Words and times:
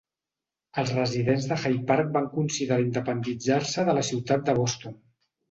Els 0.83 0.93
residents 0.95 1.45
de 1.51 1.57
Hyde 1.63 1.83
Park 1.91 2.09
van 2.15 2.31
considerar 2.39 2.81
independitzar-se 2.85 3.87
de 3.93 3.97
la 4.01 4.07
ciutat 4.11 4.51
de 4.51 4.59
Boston. 4.65 4.99